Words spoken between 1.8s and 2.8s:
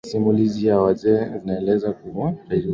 kuwa alifia huko